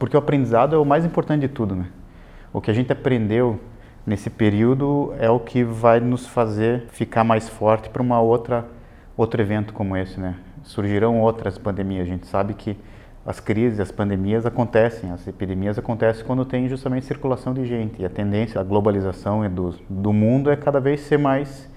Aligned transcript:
Porque 0.00 0.16
o 0.16 0.18
aprendizado 0.18 0.74
é 0.74 0.78
o 0.78 0.84
mais 0.84 1.04
importante 1.04 1.42
de 1.42 1.48
tudo, 1.48 1.76
né? 1.76 1.86
O 2.54 2.60
que 2.60 2.70
a 2.70 2.74
gente 2.74 2.90
aprendeu 2.90 3.60
nesse 4.06 4.30
período 4.30 5.12
é 5.18 5.28
o 5.28 5.38
que 5.38 5.62
vai 5.62 6.00
nos 6.00 6.26
fazer 6.26 6.86
ficar 6.88 7.22
mais 7.22 7.50
forte 7.50 7.90
para 7.90 8.00
uma 8.00 8.18
outra 8.18 8.66
outro 9.14 9.42
evento 9.42 9.74
como 9.74 9.94
esse, 9.94 10.18
né? 10.18 10.36
Surgirão 10.62 11.20
outras 11.20 11.58
pandemias. 11.58 12.08
A 12.08 12.10
gente 12.10 12.26
sabe 12.26 12.54
que 12.54 12.78
as 13.26 13.40
crises, 13.40 13.78
as 13.78 13.92
pandemias 13.92 14.46
acontecem, 14.46 15.10
as 15.10 15.28
epidemias 15.28 15.78
acontecem 15.78 16.24
quando 16.24 16.46
tem 16.46 16.66
justamente 16.66 17.04
circulação 17.04 17.52
de 17.52 17.66
gente. 17.66 18.00
E 18.00 18.04
a 18.06 18.08
tendência, 18.08 18.58
a 18.58 18.64
globalização 18.64 19.46
do, 19.50 19.74
do 19.86 20.14
mundo 20.14 20.50
é 20.50 20.56
cada 20.56 20.80
vez 20.80 21.00
ser 21.02 21.18
mais 21.18 21.68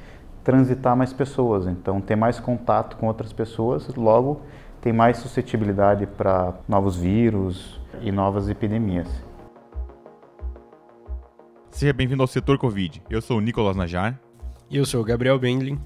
transitar 0.46 0.96
mais 0.96 1.12
pessoas. 1.12 1.68
Então, 1.68 2.00
ter 2.00 2.16
mais 2.16 2.40
contato 2.40 2.96
com 2.96 3.08
outras 3.08 3.34
pessoas, 3.34 3.94
logo 3.98 4.40
tem 4.80 4.94
mais 4.94 5.18
suscetibilidade 5.18 6.06
para 6.08 6.54
novos 6.70 6.96
vírus 6.96 7.83
e 8.04 8.12
novas 8.12 8.50
epidemias. 8.50 9.08
Seja 11.72 11.94
bem-vindo 11.94 12.22
ao 12.22 12.28
Setor 12.28 12.58
Covid. 12.58 13.02
Eu 13.10 13.22
sou 13.22 13.38
o 13.38 13.42
Nicolas 13.42 13.78
Najar. 13.78 14.20
E 14.70 14.76
eu 14.76 14.86
sou 14.86 15.00
o 15.00 15.06
Gabriel 15.06 15.40
Bendlin. 15.40 15.80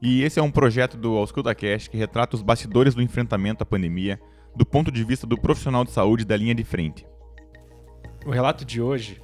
E 0.00 0.22
esse 0.22 0.40
é 0.40 0.42
um 0.42 0.50
projeto 0.50 0.96
do 0.96 1.16
AuscultaCast 1.18 1.90
que 1.90 1.96
retrata 1.98 2.34
os 2.34 2.42
bastidores 2.42 2.94
do 2.94 3.02
enfrentamento 3.02 3.62
à 3.62 3.66
pandemia 3.66 4.18
do 4.56 4.64
ponto 4.64 4.90
de 4.90 5.04
vista 5.04 5.26
do 5.26 5.36
profissional 5.36 5.84
de 5.84 5.90
saúde 5.90 6.24
da 6.24 6.36
linha 6.36 6.54
de 6.54 6.64
frente. 6.64 7.06
O 8.24 8.30
relato 8.30 8.64
de 8.64 8.80
hoje 8.80 9.20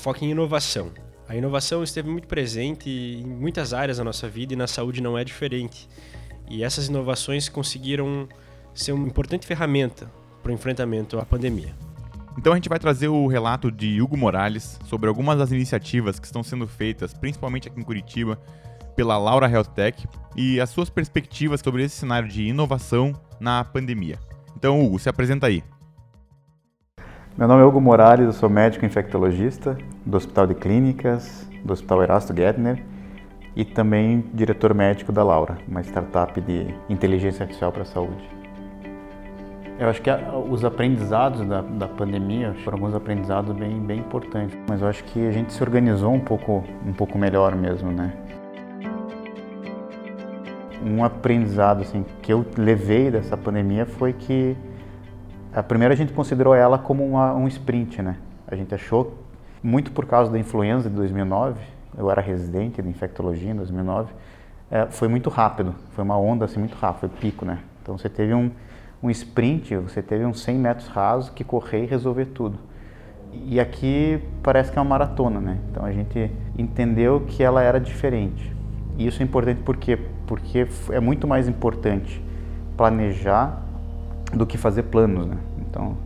foca 0.00 0.24
em 0.24 0.30
inovação. 0.30 0.90
A 1.28 1.36
inovação 1.36 1.84
esteve 1.84 2.10
muito 2.10 2.26
presente 2.26 2.90
em 2.90 3.24
muitas 3.24 3.72
áreas 3.72 3.98
da 3.98 4.04
nossa 4.04 4.28
vida 4.28 4.52
e 4.52 4.56
na 4.56 4.66
saúde 4.66 5.00
não 5.00 5.16
é 5.16 5.22
diferente. 5.22 5.88
E 6.50 6.64
essas 6.64 6.88
inovações 6.88 7.48
conseguiram 7.48 8.28
ser 8.74 8.92
uma 8.92 9.06
importante 9.06 9.46
ferramenta 9.46 10.17
para 10.48 10.52
o 10.52 10.54
enfrentamento 10.54 11.18
à 11.18 11.26
pandemia. 11.26 11.74
Então 12.38 12.52
a 12.52 12.56
gente 12.56 12.68
vai 12.70 12.78
trazer 12.78 13.08
o 13.08 13.26
relato 13.26 13.70
de 13.70 14.00
Hugo 14.00 14.16
Morales 14.16 14.78
sobre 14.84 15.08
algumas 15.08 15.38
das 15.38 15.52
iniciativas 15.52 16.18
que 16.18 16.24
estão 16.24 16.42
sendo 16.42 16.66
feitas, 16.66 17.12
principalmente 17.12 17.68
aqui 17.68 17.78
em 17.78 17.84
Curitiba, 17.84 18.38
pela 18.96 19.18
Laura 19.18 19.48
Health 19.48 19.70
Tech 19.74 20.08
e 20.34 20.58
as 20.58 20.70
suas 20.70 20.88
perspectivas 20.88 21.60
sobre 21.60 21.84
esse 21.84 21.96
cenário 21.96 22.28
de 22.28 22.44
inovação 22.44 23.12
na 23.38 23.62
pandemia. 23.62 24.18
Então, 24.56 24.82
Hugo, 24.82 24.98
se 24.98 25.08
apresenta 25.08 25.48
aí. 25.48 25.62
Meu 27.36 27.46
nome 27.46 27.62
é 27.62 27.66
Hugo 27.66 27.80
Morales, 27.80 28.26
eu 28.26 28.32
sou 28.32 28.48
médico 28.48 28.86
infectologista 28.86 29.76
do 30.06 30.16
Hospital 30.16 30.46
de 30.46 30.54
Clínicas, 30.54 31.46
do 31.62 31.72
Hospital 31.72 32.02
Erasto 32.02 32.34
Gettner 32.34 32.82
e 33.54 33.64
também 33.64 34.24
diretor 34.32 34.72
médico 34.74 35.12
da 35.12 35.22
Laura, 35.22 35.58
uma 35.68 35.82
startup 35.82 36.40
de 36.40 36.74
inteligência 36.88 37.42
artificial 37.42 37.70
para 37.70 37.82
a 37.82 37.86
saúde. 37.86 38.37
Eu 39.78 39.88
acho 39.88 40.02
que 40.02 40.10
os 40.50 40.64
aprendizados 40.64 41.46
da, 41.46 41.60
da 41.60 41.86
pandemia 41.86 42.52
foram 42.64 42.78
alguns 42.78 42.96
aprendizados 42.96 43.54
bem, 43.56 43.78
bem 43.78 44.00
importantes, 44.00 44.58
mas 44.68 44.82
eu 44.82 44.88
acho 44.88 45.04
que 45.04 45.24
a 45.24 45.30
gente 45.30 45.52
se 45.52 45.62
organizou 45.62 46.12
um 46.12 46.18
pouco, 46.18 46.64
um 46.84 46.92
pouco 46.92 47.16
melhor 47.16 47.54
mesmo, 47.54 47.92
né? 47.92 48.12
Um 50.84 51.04
aprendizado 51.04 51.82
assim, 51.82 52.04
que 52.20 52.32
eu 52.32 52.44
levei 52.56 53.08
dessa 53.08 53.36
pandemia 53.36 53.86
foi 53.86 54.12
que 54.12 54.56
a 55.54 55.62
primeira 55.62 55.94
a 55.94 55.96
gente 55.96 56.12
considerou 56.12 56.56
ela 56.56 56.76
como 56.76 57.06
uma, 57.06 57.32
um 57.34 57.46
sprint, 57.46 58.02
né? 58.02 58.16
A 58.48 58.56
gente 58.56 58.74
achou, 58.74 59.16
muito 59.62 59.92
por 59.92 60.06
causa 60.06 60.28
da 60.32 60.40
influenza 60.40 60.90
de 60.90 60.96
2009, 60.96 61.60
eu 61.96 62.10
era 62.10 62.20
residente 62.20 62.82
de 62.82 62.88
infectologia 62.88 63.52
em 63.52 63.56
2009, 63.56 64.12
é, 64.72 64.86
foi 64.86 65.06
muito 65.06 65.30
rápido, 65.30 65.72
foi 65.90 66.02
uma 66.02 66.18
onda 66.18 66.46
assim 66.46 66.58
muito 66.58 66.74
rápida, 66.74 67.08
foi 67.08 67.20
pico, 67.20 67.44
né? 67.44 67.60
Então 67.80 67.96
você 67.96 68.08
teve 68.08 68.34
um 68.34 68.50
um 69.02 69.10
sprint, 69.10 69.76
você 69.76 70.02
teve 70.02 70.24
uns 70.24 70.40
100 70.42 70.56
metros 70.56 70.88
rasos 70.88 71.30
que 71.30 71.44
correr 71.44 71.84
e 71.84 71.86
resolver 71.86 72.26
tudo. 72.26 72.58
E 73.32 73.60
aqui 73.60 74.20
parece 74.42 74.72
que 74.72 74.78
é 74.78 74.82
uma 74.82 74.88
maratona, 74.88 75.40
né? 75.40 75.58
Então 75.70 75.84
a 75.84 75.92
gente 75.92 76.30
entendeu 76.56 77.20
que 77.20 77.42
ela 77.42 77.62
era 77.62 77.78
diferente. 77.78 78.54
E 78.96 79.06
isso 79.06 79.22
é 79.22 79.24
importante 79.24 79.60
por 79.62 79.76
quê? 79.76 79.98
Porque 80.26 80.66
é 80.90 80.98
muito 80.98 81.26
mais 81.26 81.46
importante 81.46 82.22
planejar 82.76 83.62
do 84.32 84.46
que 84.46 84.58
fazer 84.58 84.84
planos, 84.84 85.26
né? 85.26 85.36
Então, 85.60 85.96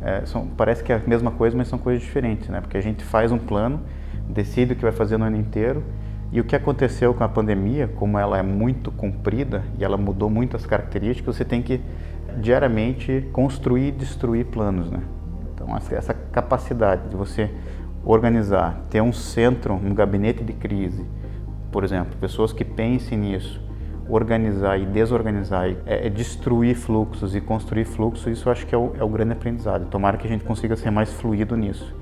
é, 0.00 0.24
são, 0.24 0.46
parece 0.48 0.82
que 0.82 0.92
é 0.92 0.96
a 0.96 1.00
mesma 1.06 1.30
coisa, 1.30 1.56
mas 1.56 1.68
são 1.68 1.78
coisas 1.78 2.02
diferentes, 2.02 2.48
né? 2.48 2.60
Porque 2.60 2.76
a 2.76 2.80
gente 2.80 3.04
faz 3.04 3.30
um 3.30 3.38
plano, 3.38 3.80
decide 4.28 4.72
o 4.72 4.76
que 4.76 4.82
vai 4.82 4.92
fazer 4.92 5.16
no 5.16 5.24
ano 5.24 5.36
inteiro, 5.36 5.82
e 6.32 6.40
o 6.40 6.44
que 6.44 6.56
aconteceu 6.56 7.12
com 7.12 7.22
a 7.22 7.28
pandemia, 7.28 7.86
como 7.86 8.18
ela 8.18 8.38
é 8.38 8.42
muito 8.42 8.90
comprida 8.90 9.62
e 9.78 9.84
ela 9.84 9.98
mudou 9.98 10.30
muitas 10.30 10.64
características, 10.64 11.36
você 11.36 11.44
tem 11.44 11.60
que 11.60 11.78
diariamente 12.40 13.28
construir 13.32 13.88
e 13.88 13.92
destruir 13.92 14.46
planos, 14.46 14.90
né? 14.90 15.00
Então 15.54 15.68
essa 15.76 16.12
capacidade 16.12 17.08
de 17.08 17.16
você 17.16 17.50
organizar, 18.04 18.84
ter 18.90 19.00
um 19.00 19.12
centro, 19.12 19.74
um 19.74 19.94
gabinete 19.94 20.42
de 20.42 20.52
crise, 20.52 21.06
por 21.70 21.84
exemplo, 21.84 22.16
pessoas 22.20 22.52
que 22.52 22.64
pensem 22.64 23.16
nisso, 23.16 23.62
organizar 24.08 24.78
e 24.78 24.84
desorganizar, 24.84 25.68
é, 25.86 26.06
é 26.06 26.10
destruir 26.10 26.74
fluxos 26.74 27.34
e 27.34 27.40
construir 27.40 27.84
fluxos, 27.84 28.26
isso 28.26 28.50
acho 28.50 28.66
que 28.66 28.74
é 28.74 28.78
o, 28.78 28.92
é 28.98 29.04
o 29.04 29.08
grande 29.08 29.32
aprendizado. 29.32 29.88
Tomara 29.88 30.16
que 30.16 30.26
a 30.26 30.30
gente 30.30 30.44
consiga 30.44 30.76
ser 30.76 30.90
mais 30.90 31.12
fluido 31.12 31.56
nisso. 31.56 31.94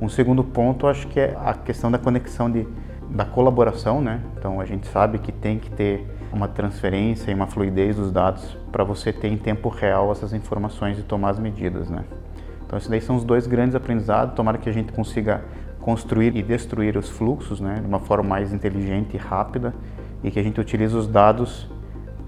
Um 0.00 0.08
segundo 0.08 0.44
ponto, 0.44 0.86
acho 0.86 1.06
que 1.06 1.20
é 1.20 1.36
a 1.42 1.54
questão 1.54 1.90
da 1.90 1.98
conexão 1.98 2.50
de, 2.50 2.66
da 3.08 3.24
colaboração, 3.24 4.00
né? 4.00 4.20
Então 4.36 4.60
a 4.60 4.64
gente 4.64 4.86
sabe 4.88 5.18
que 5.18 5.32
tem 5.32 5.58
que 5.58 5.70
ter 5.70 6.06
uma 6.34 6.48
transferência 6.48 7.30
e 7.30 7.34
uma 7.34 7.46
fluidez 7.46 7.96
dos 7.96 8.10
dados 8.10 8.56
para 8.72 8.82
você 8.82 9.12
ter 9.12 9.28
em 9.28 9.38
tempo 9.38 9.68
real 9.68 10.10
essas 10.10 10.32
informações 10.32 10.98
e 10.98 11.02
tomar 11.02 11.30
as 11.30 11.38
medidas, 11.38 11.88
né? 11.88 12.04
Então 12.66 12.76
esses 12.76 12.90
daí 12.90 13.00
são 13.00 13.16
os 13.16 13.24
dois 13.24 13.46
grandes 13.46 13.76
aprendizados. 13.76 14.34
Tomara 14.34 14.58
que 14.58 14.68
a 14.68 14.72
gente 14.72 14.92
consiga 14.92 15.44
construir 15.80 16.34
e 16.36 16.42
destruir 16.42 16.96
os 16.96 17.08
fluxos, 17.08 17.60
né, 17.60 17.76
de 17.80 17.86
uma 17.86 18.00
forma 18.00 18.28
mais 18.28 18.52
inteligente 18.52 19.14
e 19.14 19.16
rápida 19.18 19.74
e 20.22 20.30
que 20.30 20.40
a 20.40 20.42
gente 20.42 20.58
utilize 20.60 20.96
os 20.96 21.06
dados 21.06 21.70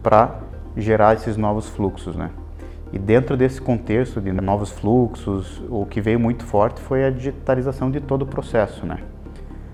para 0.03 0.37
gerar 0.77 1.15
esses 1.15 1.37
novos 1.37 1.69
fluxos, 1.69 2.15
né? 2.15 2.31
E 2.93 2.99
dentro 2.99 3.37
desse 3.37 3.61
contexto 3.61 4.21
de 4.21 4.31
novos 4.31 4.71
fluxos, 4.71 5.61
o 5.69 5.85
que 5.85 6.01
veio 6.01 6.21
muito 6.21 6.45
forte 6.45 6.81
foi 6.81 7.05
a 7.05 7.11
digitalização 7.11 7.91
de 7.91 8.01
todo 8.01 8.23
o 8.23 8.27
processo, 8.27 8.87
né? 8.87 8.99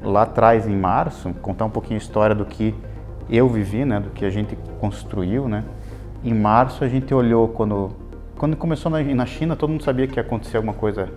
Lá 0.00 0.22
atrás, 0.22 0.66
em 0.66 0.76
março, 0.76 1.34
contar 1.34 1.66
um 1.66 1.71
pouquinho 1.71 1.97
a 1.97 2.03
história 2.03 2.34
do 2.34 2.44
que 2.44 2.75
eu 3.28 3.49
vivi, 3.49 3.84
né, 3.84 4.00
do 4.00 4.10
que 4.10 4.25
a 4.25 4.31
gente 4.31 4.56
construiu, 4.81 5.49
né. 5.49 5.65
Em 6.25 6.34
março 6.34 6.84
a 6.84 6.88
gente 6.88 7.12
olhou 7.12 7.49
quando 7.49 7.91
quando 8.37 8.56
começou 8.56 8.91
na, 8.91 9.00
na 9.00 9.25
China, 9.27 9.55
todo 9.55 9.71
mundo 9.71 9.84
sabia 9.84 10.06
que 10.09 10.19
ia 10.19 10.22
acontecer 10.22 10.56
alguma 10.56 10.75
coisa 10.75 11.09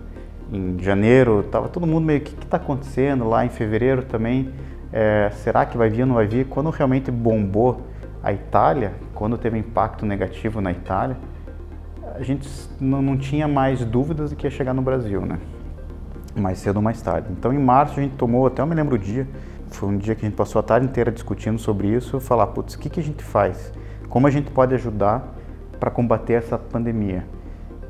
em 0.52 0.78
janeiro, 0.78 1.42
tava 1.50 1.68
todo 1.68 1.84
mundo 1.86 2.04
meio 2.04 2.20
que 2.20 2.32
que 2.32 2.44
está 2.44 2.56
acontecendo 2.56 3.28
lá 3.28 3.44
em 3.44 3.48
fevereiro 3.48 4.02
também. 4.02 4.50
É, 4.92 5.30
será 5.34 5.66
que 5.66 5.76
vai 5.76 5.90
vir 5.90 6.02
ou 6.02 6.06
não 6.06 6.14
vai 6.14 6.26
vir? 6.26 6.46
Quando 6.46 6.70
realmente 6.70 7.10
bombou 7.10 7.82
a 8.22 8.32
Itália, 8.32 8.92
quando 9.14 9.36
teve 9.36 9.58
impacto 9.58 10.06
negativo 10.06 10.60
na 10.60 10.70
Itália, 10.70 11.16
a 12.14 12.22
gente 12.22 12.48
não, 12.80 13.02
não 13.02 13.16
tinha 13.16 13.46
mais 13.46 13.84
dúvidas 13.84 14.30
de 14.30 14.36
que 14.36 14.46
ia 14.46 14.50
chegar 14.50 14.72
no 14.72 14.82
Brasil, 14.82 15.20
né? 15.20 15.38
Mais 16.34 16.58
cedo 16.58 16.76
ou 16.76 16.82
mais 16.82 17.00
tarde. 17.00 17.28
Então, 17.30 17.52
em 17.52 17.58
março, 17.58 17.98
a 17.98 18.02
gente 18.02 18.16
tomou, 18.16 18.46
até 18.46 18.62
eu 18.62 18.66
me 18.66 18.74
lembro 18.74 18.94
o 18.94 18.98
dia, 18.98 19.26
foi 19.76 19.90
um 19.90 19.98
dia 19.98 20.14
que 20.14 20.24
a 20.24 20.28
gente 20.28 20.36
passou 20.36 20.58
a 20.58 20.62
tarde 20.62 20.86
inteira 20.86 21.12
discutindo 21.12 21.58
sobre 21.58 21.88
isso, 21.88 22.18
falar, 22.18 22.46
putz, 22.48 22.74
o 22.74 22.78
que, 22.78 22.88
que 22.88 22.98
a 22.98 23.02
gente 23.02 23.22
faz? 23.22 23.72
Como 24.08 24.26
a 24.26 24.30
gente 24.30 24.50
pode 24.50 24.74
ajudar 24.74 25.36
para 25.78 25.90
combater 25.90 26.34
essa 26.34 26.58
pandemia? 26.58 27.24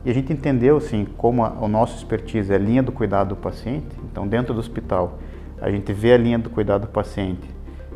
E 0.05 0.11
a 0.11 0.15
gente 0.15 0.33
entendeu, 0.33 0.77
assim, 0.77 1.07
como 1.17 1.45
a, 1.45 1.51
o 1.61 1.69
nosso 1.69 1.97
expertise 1.97 2.53
é 2.53 2.57
a 2.57 2.59
linha 2.59 2.83
do 2.83 2.91
cuidado 2.93 3.29
do 3.31 3.37
paciente. 3.37 3.87
Então, 4.05 4.27
dentro 4.27 4.53
do 4.53 4.61
hospital, 4.61 5.19
a 5.61 5.71
gente 5.71 5.93
vê 5.93 6.13
a 6.13 6.17
linha 6.17 6.39
do 6.39 6.51
cuidado 6.51 6.83
do 6.83 6.89
paciente, 6.89 7.49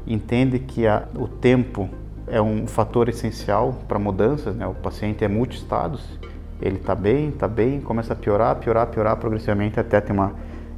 entende 0.07 0.59
que 0.61 0.87
a, 0.87 1.05
o 1.17 1.27
tempo 1.27 1.89
é 2.27 2.41
um 2.41 2.67
fator 2.67 3.09
essencial 3.09 3.77
para 3.89 3.99
mudanças, 3.99 4.55
né? 4.55 4.67
O 4.67 4.75
paciente 4.75 5.25
é 5.25 5.29
multistados, 5.29 6.19
ele 6.63 6.77
está 6.77 6.95
bem, 6.95 7.31
está 7.31 7.49
bem, 7.49 7.81
começa 7.81 8.13
a 8.13 8.17
piorar, 8.17 8.55
piorar, 8.57 8.87
piorar 8.87 9.17
progressivamente 9.17 9.81
até 9.81 10.01
ter 10.01 10.13
uma 10.13 10.33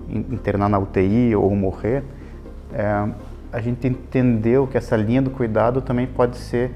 internar 0.08 0.68
na 0.68 0.78
UTI 0.78 1.34
ou 1.36 1.54
morrer 1.54 2.02
é, 2.72 3.08
a 3.52 3.60
gente 3.60 3.86
entendeu 3.86 4.66
que 4.66 4.78
essa 4.78 4.96
linha 4.96 5.20
do 5.20 5.30
cuidado 5.30 5.82
também 5.82 6.06
pode 6.06 6.38
ser 6.38 6.70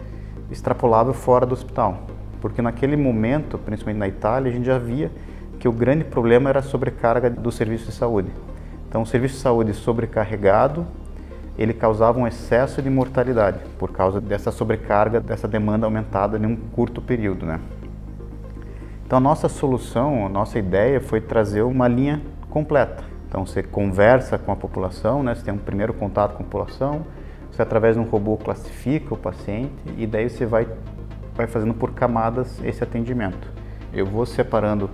extrapolável 0.50 1.14
fora 1.14 1.46
do 1.46 1.54
hospital. 1.54 2.02
Porque 2.40 2.60
naquele 2.60 2.96
momento, 2.96 3.56
principalmente 3.56 3.98
na 3.98 4.06
Itália, 4.06 4.50
a 4.50 4.54
gente 4.54 4.66
já 4.66 4.78
via 4.78 5.10
que 5.58 5.66
o 5.66 5.72
grande 5.72 6.04
problema 6.04 6.50
era 6.50 6.58
a 6.58 6.62
sobrecarga 6.62 7.30
do 7.30 7.50
serviço 7.50 7.86
de 7.86 7.92
saúde. 7.92 8.28
Então, 8.88 9.02
o 9.02 9.06
serviço 9.06 9.36
de 9.36 9.40
saúde 9.40 9.72
sobrecarregado, 9.72 10.86
ele 11.58 11.72
causava 11.72 12.18
um 12.18 12.26
excesso 12.26 12.82
de 12.82 12.90
mortalidade 12.90 13.58
por 13.78 13.90
causa 13.90 14.20
dessa 14.20 14.52
sobrecarga, 14.52 15.18
dessa 15.18 15.48
demanda 15.48 15.86
aumentada 15.86 16.36
em 16.38 16.44
um 16.44 16.56
curto 16.56 17.00
período, 17.00 17.46
né? 17.46 17.58
Então, 19.06 19.16
a 19.16 19.20
nossa 19.20 19.48
solução, 19.48 20.26
a 20.26 20.28
nossa 20.28 20.58
ideia 20.58 21.00
foi 21.00 21.20
trazer 21.20 21.62
uma 21.62 21.88
linha 21.88 22.20
completa 22.50 23.05
então 23.28 23.44
você 23.44 23.62
conversa 23.62 24.38
com 24.38 24.52
a 24.52 24.56
população, 24.56 25.22
né? 25.22 25.34
Você 25.34 25.44
tem 25.44 25.54
um 25.54 25.58
primeiro 25.58 25.92
contato 25.92 26.36
com 26.36 26.42
a 26.42 26.46
população, 26.46 27.04
você 27.50 27.62
através 27.62 27.96
de 27.96 28.00
um 28.00 28.04
robô 28.04 28.36
classifica 28.36 29.14
o 29.14 29.16
paciente 29.16 29.72
e 29.96 30.06
daí 30.06 30.28
você 30.28 30.46
vai 30.46 30.66
vai 31.36 31.46
fazendo 31.46 31.74
por 31.74 31.92
camadas 31.92 32.58
esse 32.64 32.82
atendimento. 32.82 33.52
Eu 33.92 34.06
vou 34.06 34.24
separando 34.24 34.90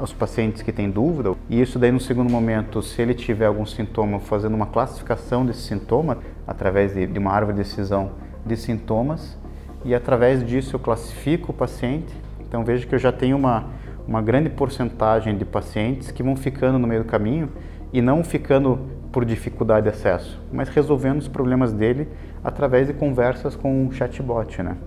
os 0.00 0.12
pacientes 0.12 0.62
que 0.62 0.72
têm 0.72 0.90
dúvida, 0.90 1.34
e 1.48 1.60
isso 1.60 1.78
daí 1.78 1.90
no 1.90 2.00
segundo 2.00 2.30
momento, 2.30 2.80
se 2.82 3.02
ele 3.02 3.14
tiver 3.14 3.46
algum 3.46 3.66
sintoma, 3.66 4.20
fazendo 4.20 4.54
uma 4.54 4.66
classificação 4.66 5.44
desse 5.44 5.62
sintoma, 5.62 6.18
através 6.46 6.94
de, 6.94 7.06
de 7.06 7.18
uma 7.18 7.32
árvore 7.32 7.56
de 7.56 7.64
decisão 7.64 8.12
de 8.46 8.56
sintomas, 8.56 9.36
e 9.84 9.94
através 9.94 10.44
disso 10.44 10.76
eu 10.76 10.80
classifico 10.80 11.50
o 11.50 11.54
paciente. 11.54 12.14
Então 12.40 12.64
veja 12.64 12.86
que 12.86 12.94
eu 12.94 12.98
já 12.98 13.12
tenho 13.12 13.36
uma, 13.36 13.66
uma 14.08 14.22
grande 14.22 14.48
porcentagem 14.48 15.36
de 15.36 15.44
pacientes 15.44 16.10
que 16.10 16.22
vão 16.22 16.34
ficando 16.34 16.78
no 16.78 16.88
meio 16.88 17.04
do 17.04 17.06
caminho 17.06 17.50
e 17.92 18.00
não 18.00 18.24
ficando 18.24 18.80
por 19.12 19.22
dificuldade 19.22 19.84
de 19.84 19.90
acesso, 19.90 20.40
mas 20.50 20.70
resolvendo 20.70 21.18
os 21.18 21.28
problemas 21.28 21.74
dele 21.74 22.08
através 22.42 22.86
de 22.86 22.94
conversas 22.94 23.54
com 23.54 23.84
um 23.84 23.92
chatbot, 23.92 24.62
né? 24.62 24.78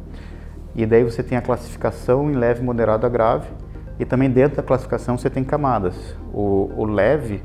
E 0.75 0.87
daí 0.87 1.03
você 1.03 1.21
tem 1.21 1.37
a 1.37 1.41
classificação 1.41 2.31
em 2.31 2.33
leve, 2.33 2.63
moderado 2.63 3.05
a 3.05 3.09
grave, 3.09 3.47
e 3.99 4.05
também 4.05 4.29
dentro 4.29 4.57
da 4.57 4.63
classificação 4.63 5.17
você 5.17 5.29
tem 5.29 5.43
camadas. 5.43 6.15
O, 6.33 6.71
o 6.75 6.85
leve, 6.85 7.43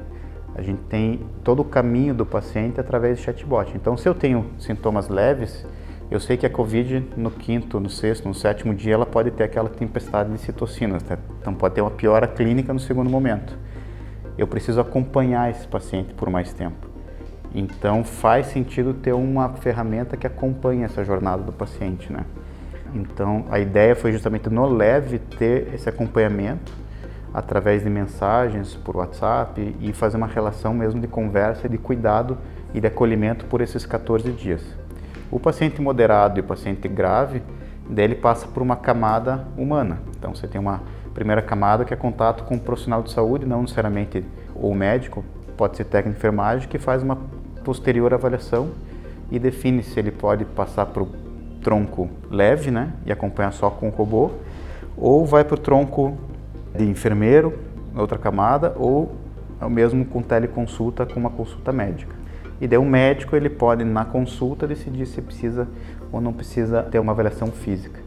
a 0.54 0.62
gente 0.62 0.80
tem 0.82 1.20
todo 1.44 1.60
o 1.60 1.64
caminho 1.64 2.14
do 2.14 2.24
paciente 2.24 2.80
através 2.80 3.18
de 3.18 3.24
chatbot. 3.24 3.72
Então, 3.74 3.96
se 3.96 4.08
eu 4.08 4.14
tenho 4.14 4.46
sintomas 4.58 5.08
leves, 5.08 5.66
eu 6.10 6.20
sei 6.20 6.36
que 6.36 6.46
a 6.46 6.50
COVID 6.50 7.14
no 7.16 7.30
quinto, 7.30 7.80
no 7.80 7.90
sexto, 7.90 8.28
no 8.28 8.34
sétimo 8.34 8.72
dia 8.72 8.94
ela 8.94 9.06
pode 9.06 9.30
ter 9.32 9.42
aquela 9.42 9.68
tempestade 9.68 10.30
de 10.30 10.38
citocinas, 10.38 11.02
né? 11.02 11.18
então 11.40 11.52
pode 11.52 11.74
ter 11.74 11.80
uma 11.80 11.90
piora 11.90 12.28
clínica 12.28 12.72
no 12.72 12.78
segundo 12.78 13.10
momento. 13.10 13.58
Eu 14.38 14.46
preciso 14.46 14.80
acompanhar 14.80 15.50
esse 15.50 15.66
paciente 15.66 16.14
por 16.14 16.30
mais 16.30 16.52
tempo. 16.52 16.86
Então 17.52 18.04
faz 18.04 18.46
sentido 18.46 18.94
ter 18.94 19.14
uma 19.14 19.48
ferramenta 19.54 20.16
que 20.16 20.26
acompanhe 20.26 20.84
essa 20.84 21.02
jornada 21.04 21.42
do 21.42 21.52
paciente, 21.52 22.12
né? 22.12 22.24
Então 22.94 23.46
a 23.50 23.58
ideia 23.58 23.96
foi 23.96 24.12
justamente 24.12 24.48
no 24.48 24.66
leve 24.66 25.18
ter 25.18 25.74
esse 25.74 25.88
acompanhamento 25.88 26.72
através 27.34 27.82
de 27.82 27.90
mensagens 27.90 28.74
por 28.74 28.96
WhatsApp 28.96 29.74
e 29.80 29.92
fazer 29.92 30.16
uma 30.16 30.26
relação 30.26 30.72
mesmo 30.72 31.00
de 31.00 31.08
conversa, 31.08 31.68
de 31.68 31.78
cuidado 31.78 32.38
e 32.72 32.80
de 32.80 32.86
acolhimento 32.86 33.44
por 33.46 33.60
esses 33.60 33.84
14 33.84 34.30
dias. 34.32 34.85
O 35.30 35.40
paciente 35.40 35.80
moderado 35.80 36.38
e 36.38 36.40
o 36.40 36.44
paciente 36.44 36.86
grave, 36.88 37.42
dele 37.88 38.14
passa 38.14 38.46
por 38.46 38.62
uma 38.62 38.76
camada 38.76 39.46
humana. 39.56 40.00
Então 40.18 40.34
você 40.34 40.46
tem 40.46 40.60
uma 40.60 40.82
primeira 41.14 41.40
camada 41.40 41.84
que 41.84 41.94
é 41.94 41.96
contato 41.96 42.44
com 42.44 42.56
um 42.56 42.58
profissional 42.58 43.02
de 43.02 43.10
saúde, 43.10 43.46
não 43.46 43.62
necessariamente 43.62 44.24
o 44.54 44.74
médico, 44.74 45.24
pode 45.56 45.76
ser 45.76 45.84
técnico 45.84 46.14
de 46.14 46.18
enfermagem, 46.18 46.68
que 46.68 46.78
faz 46.78 47.02
uma 47.02 47.16
posterior 47.64 48.12
avaliação 48.12 48.70
e 49.30 49.38
define 49.38 49.82
se 49.82 49.98
ele 49.98 50.10
pode 50.10 50.44
passar 50.44 50.86
para 50.86 51.02
o 51.02 51.08
tronco 51.62 52.08
leve, 52.30 52.70
né, 52.70 52.92
e 53.04 53.10
acompanhar 53.10 53.52
só 53.52 53.70
com 53.70 53.88
o 53.88 53.90
robô, 53.90 54.30
ou 54.96 55.26
vai 55.26 55.44
para 55.44 55.54
o 55.54 55.58
tronco 55.58 56.16
de 56.76 56.84
enfermeiro, 56.84 57.58
outra 57.96 58.18
camada, 58.18 58.74
ou 58.76 59.16
mesmo 59.68 60.04
com 60.04 60.22
teleconsulta 60.22 61.06
com 61.06 61.18
uma 61.18 61.30
consulta 61.30 61.72
médica. 61.72 62.14
E 62.60 62.66
daí 62.66 62.78
o 62.78 62.84
médico 62.84 63.36
ele 63.36 63.50
pode 63.50 63.84
na 63.84 64.04
consulta 64.04 64.66
decidir 64.66 65.06
se 65.06 65.20
precisa 65.20 65.68
ou 66.10 66.20
não 66.20 66.32
precisa 66.32 66.82
ter 66.82 66.98
uma 66.98 67.12
avaliação 67.12 67.48
física. 67.48 68.00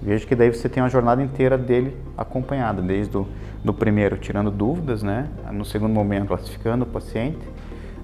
Veja 0.00 0.26
que 0.26 0.34
daí 0.34 0.52
você 0.52 0.68
tem 0.68 0.82
uma 0.82 0.88
jornada 0.88 1.22
inteira 1.22 1.56
dele 1.58 1.96
acompanhada, 2.16 2.82
desde 2.82 3.16
o 3.16 3.26
do 3.64 3.74
primeiro 3.74 4.16
tirando 4.16 4.50
dúvidas, 4.50 5.02
né? 5.02 5.28
No 5.50 5.64
segundo 5.64 5.92
momento 5.92 6.28
classificando 6.28 6.84
o 6.84 6.86
paciente, 6.86 7.38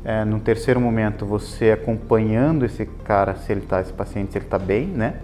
é, 0.05 0.25
no 0.25 0.41
terceiro 0.41 0.81
momento 0.81 1.25
você 1.25 1.71
acompanhando 1.71 2.65
esse 2.65 2.85
cara 3.05 3.37
se 3.37 3.53
ele 3.53 3.61
está 3.61 3.81
esse 3.81 3.93
paciente 3.93 4.33
se 4.33 4.39
ele 4.39 4.47
está 4.47 4.59
bem, 4.59 4.87
né? 4.87 5.17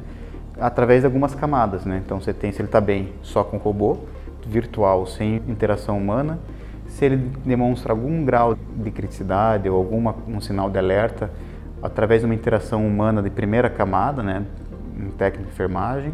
Através 0.60 1.00
de 1.00 1.06
algumas 1.06 1.34
camadas, 1.34 1.84
né? 1.84 2.00
Então 2.04 2.20
você 2.20 2.32
tem 2.32 2.52
se 2.52 2.60
ele 2.60 2.68
está 2.68 2.80
bem 2.80 3.12
só 3.22 3.42
com 3.42 3.56
robô 3.56 3.98
virtual 4.46 5.06
sem 5.06 5.42
interação 5.48 5.98
humana 5.98 6.38
se 6.88 7.04
ele 7.04 7.30
demonstra 7.44 7.92
algum 7.92 8.24
grau 8.24 8.56
de 8.56 8.90
criticidade 8.90 9.68
ou 9.68 9.76
algum 9.76 10.12
um 10.26 10.40
sinal 10.40 10.68
de 10.68 10.78
alerta 10.78 11.30
através 11.82 12.22
de 12.22 12.26
uma 12.26 12.34
interação 12.34 12.84
humana 12.84 13.22
de 13.22 13.30
primeira 13.30 13.70
camada, 13.70 14.22
né, 14.22 14.44
em 14.98 15.10
técnica 15.10 15.44
de 15.44 15.52
enfermagem, 15.52 16.12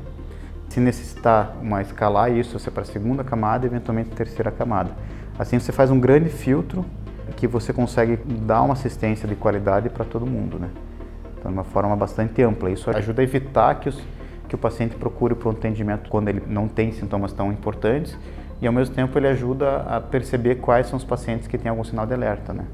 se 0.68 0.80
necessitar 0.80 1.56
uma 1.62 1.80
escalar 1.80 2.30
isso, 2.32 2.58
você 2.58 2.70
para 2.70 2.82
a 2.82 2.86
segunda 2.86 3.22
camada 3.22 3.64
e 3.64 3.68
eventualmente 3.68 4.10
terceira 4.10 4.50
camada. 4.50 4.90
Assim 5.38 5.58
você 5.58 5.72
faz 5.72 5.90
um 5.90 5.98
grande 5.98 6.28
filtro 6.28 6.84
que 7.36 7.46
você 7.46 7.72
consegue 7.72 8.16
dar 8.16 8.62
uma 8.62 8.74
assistência 8.74 9.26
de 9.26 9.34
qualidade 9.34 9.88
para 9.88 10.04
todo 10.04 10.26
mundo, 10.26 10.58
né? 10.58 10.68
Então, 11.38 11.50
de 11.50 11.56
uma 11.56 11.64
forma 11.64 11.94
bastante 11.96 12.42
ampla. 12.42 12.70
Isso 12.70 12.90
ajuda 12.90 13.22
a 13.22 13.24
evitar 13.24 13.74
que, 13.76 13.88
os, 13.88 14.00
que 14.48 14.54
o 14.54 14.58
paciente 14.58 14.94
procure 14.96 15.34
por 15.34 15.48
um 15.48 15.56
atendimento 15.56 16.10
quando 16.10 16.28
ele 16.28 16.42
não 16.46 16.68
tem 16.68 16.92
sintomas 16.92 17.32
tão 17.32 17.52
importantes 17.52 18.16
e 18.64 18.66
ao 18.66 18.72
mesmo 18.72 18.94
tempo 18.94 19.18
ele 19.18 19.28
ajuda 19.28 19.82
a 19.82 20.00
perceber 20.00 20.54
quais 20.54 20.86
são 20.86 20.96
os 20.96 21.04
pacientes 21.04 21.46
que 21.46 21.58
têm 21.58 21.68
algum 21.68 21.84
sinal 21.84 22.06
de 22.06 22.14
alerta, 22.14 22.54
né? 22.54 22.64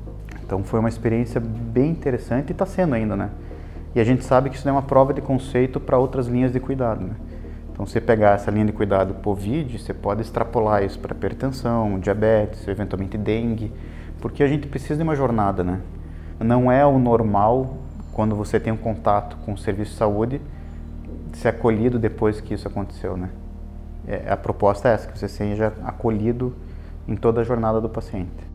Então 0.44 0.62
foi 0.62 0.78
uma 0.78 0.88
experiência 0.88 1.40
bem 1.40 1.90
interessante 1.90 2.50
e 2.50 2.52
está 2.52 2.64
sendo 2.64 2.94
ainda, 2.94 3.16
né? 3.16 3.31
E 3.92 3.98
a 3.98 4.04
gente 4.04 4.25
sabe 4.25 4.50
que 4.50 4.56
isso 4.56 4.69
é 4.69 4.70
uma 4.70 4.82
prova 4.82 5.12
de 5.12 5.20
conceito 5.20 5.81
para 5.81 5.98
outras 5.98 6.28
linhas 6.28 6.52
de 6.52 6.60
cuidado, 6.60 7.04
né? 7.04 7.14
Então, 7.72 7.84
você 7.84 8.00
pegar 8.00 8.37
essa 8.37 8.52
linha 8.52 8.66
de 8.66 8.72
cuidado 8.72 9.14
COVID, 9.14 9.78
você 9.78 9.92
pode 9.92 10.20
extrapolar 10.20 10.84
isso 10.84 10.96
para 10.96 11.12
hipertensão, 11.12 11.98
diabetes, 11.98 12.69
eventualmente 12.69 13.19
dengue, 13.19 13.72
porque 14.20 14.44
a 14.44 14.46
gente 14.46 14.69
precisa 14.69 14.96
de 14.96 15.02
uma 15.02 15.16
jornada, 15.16 15.64
né? 15.64 15.81
Não 16.38 16.70
é 16.70 16.87
o 16.87 17.00
normal 17.00 17.78
quando 18.12 18.37
você 18.37 18.60
tem 18.60 18.72
um 18.72 18.76
contato 18.76 19.37
com 19.44 19.54
o 19.54 19.58
serviço 19.58 19.90
de 19.92 19.96
saúde 19.96 20.40
ser 21.32 21.48
acolhido 21.48 21.98
depois 21.98 22.40
que 22.40 22.54
isso 22.54 22.69
aconteceu, 22.69 23.16
né? 23.16 23.31
É, 24.11 24.33
a 24.33 24.37
proposta 24.37 24.89
é 24.89 24.95
essa, 24.95 25.07
que 25.07 25.17
você 25.17 25.29
seja 25.29 25.73
acolhido 25.85 26.55
em 27.07 27.15
toda 27.15 27.41
a 27.41 27.45
jornada 27.45 27.81
do 27.81 27.89
paciente. 27.89 28.51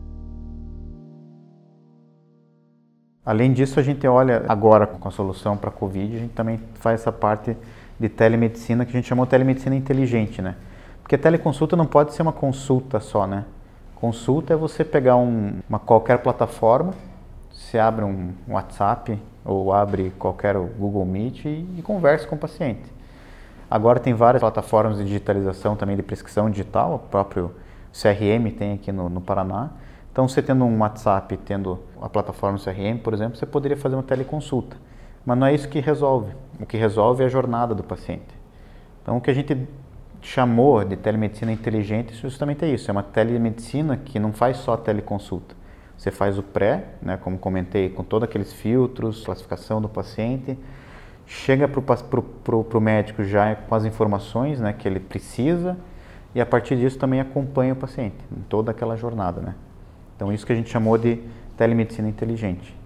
Além 3.24 3.52
disso, 3.52 3.80
a 3.80 3.82
gente 3.82 4.06
olha 4.06 4.44
agora 4.48 4.86
com 4.86 5.08
a 5.08 5.10
solução 5.10 5.56
para 5.56 5.70
a 5.70 5.72
Covid, 5.72 6.14
a 6.14 6.18
gente 6.20 6.34
também 6.34 6.60
faz 6.74 7.00
essa 7.00 7.10
parte 7.10 7.56
de 7.98 8.08
telemedicina 8.08 8.84
que 8.84 8.90
a 8.90 8.94
gente 8.94 9.08
chamou 9.08 9.24
de 9.24 9.30
telemedicina 9.30 9.74
inteligente, 9.74 10.42
né? 10.42 10.54
Porque 11.02 11.16
teleconsulta 11.16 11.74
não 11.74 11.86
pode 11.86 12.12
ser 12.12 12.22
uma 12.22 12.32
consulta 12.32 13.00
só, 13.00 13.26
né? 13.26 13.44
Consulta 13.96 14.52
é 14.52 14.56
você 14.56 14.84
pegar 14.84 15.16
um, 15.16 15.54
uma 15.68 15.78
qualquer 15.78 16.18
plataforma, 16.18 16.92
você 17.50 17.78
abre 17.78 18.04
um 18.04 18.32
WhatsApp 18.46 19.18
ou 19.44 19.72
abre 19.72 20.10
qualquer 20.18 20.54
Google 20.54 21.06
Meet 21.06 21.46
e, 21.46 21.66
e 21.78 21.82
conversa 21.82 22.26
com 22.26 22.36
o 22.36 22.38
paciente. 22.38 22.95
Agora 23.70 23.98
tem 23.98 24.14
várias 24.14 24.40
plataformas 24.40 24.98
de 24.98 25.04
digitalização 25.04 25.74
também 25.74 25.96
de 25.96 26.02
prescrição 26.02 26.48
digital, 26.48 26.94
o 26.94 26.98
próprio 26.98 27.52
CRM 27.92 28.50
tem 28.56 28.74
aqui 28.74 28.92
no, 28.92 29.08
no 29.08 29.20
Paraná. 29.20 29.70
Então, 30.12 30.28
você 30.28 30.40
tendo 30.40 30.64
um 30.64 30.78
WhatsApp, 30.78 31.36
tendo 31.38 31.78
a 32.00 32.08
plataforma 32.08 32.58
CRM, 32.58 32.98
por 33.02 33.12
exemplo, 33.12 33.36
você 33.36 33.44
poderia 33.44 33.76
fazer 33.76 33.96
uma 33.96 34.02
teleconsulta. 34.02 34.76
Mas 35.24 35.36
não 35.36 35.46
é 35.46 35.54
isso 35.54 35.68
que 35.68 35.80
resolve. 35.80 36.32
O 36.60 36.64
que 36.64 36.76
resolve 36.76 37.22
é 37.22 37.26
a 37.26 37.28
jornada 37.28 37.74
do 37.74 37.82
paciente. 37.82 38.34
Então, 39.02 39.16
o 39.16 39.20
que 39.20 39.30
a 39.30 39.34
gente 39.34 39.68
chamou 40.22 40.84
de 40.84 40.96
telemedicina 40.96 41.52
inteligente 41.52 42.14
justamente 42.14 42.64
é 42.64 42.68
isso. 42.68 42.90
É 42.90 42.92
uma 42.92 43.02
telemedicina 43.02 43.96
que 43.96 44.18
não 44.18 44.32
faz 44.32 44.58
só 44.58 44.76
teleconsulta. 44.76 45.54
Você 45.96 46.10
faz 46.10 46.38
o 46.38 46.42
pré, 46.42 46.84
né, 47.00 47.16
como 47.16 47.38
comentei, 47.38 47.88
com 47.88 48.04
todos 48.04 48.28
aqueles 48.28 48.52
filtros, 48.52 49.24
classificação 49.24 49.80
do 49.80 49.88
paciente, 49.88 50.58
chega 51.26 51.66
para 51.66 52.78
o 52.78 52.80
médico 52.80 53.24
já 53.24 53.54
com 53.54 53.74
as 53.74 53.84
informações 53.84 54.60
né, 54.60 54.72
que 54.72 54.86
ele 54.86 55.00
precisa 55.00 55.76
e 56.34 56.40
a 56.40 56.46
partir 56.46 56.76
disso 56.76 56.98
também 56.98 57.20
acompanha 57.20 57.72
o 57.72 57.76
paciente 57.76 58.16
em 58.30 58.42
toda 58.42 58.70
aquela 58.70 58.96
jornada. 58.96 59.40
Né? 59.40 59.54
Então, 60.14 60.32
isso 60.32 60.46
que 60.46 60.52
a 60.52 60.56
gente 60.56 60.70
chamou 60.70 60.96
de 60.96 61.20
telemedicina 61.56 62.08
inteligente. 62.08 62.76